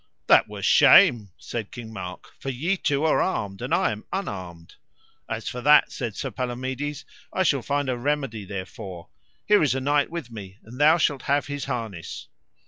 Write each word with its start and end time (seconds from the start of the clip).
That 0.25 0.47
were 0.49 0.63
shame, 0.63 1.29
said 1.37 1.69
King 1.69 1.93
Mark, 1.93 2.31
for 2.39 2.49
ye 2.49 2.75
two 2.75 3.03
are 3.05 3.21
armed 3.21 3.61
and 3.61 3.71
I 3.71 3.91
am 3.91 4.03
unarmed. 4.11 4.73
As 5.29 5.47
for 5.47 5.61
that, 5.61 5.91
said 5.91 6.15
Sir 6.15 6.31
Palomides, 6.31 7.05
I 7.31 7.43
shall 7.43 7.61
find 7.61 7.87
a 7.87 7.95
remedy 7.95 8.43
therefore; 8.43 9.09
here 9.45 9.61
is 9.61 9.75
a 9.75 9.79
knight 9.79 10.09
with 10.09 10.31
me, 10.31 10.57
and 10.63 10.79
thou 10.79 10.97
shalt 10.97 11.21
have 11.29 11.45
his 11.45 11.65
harness. 11.65 12.29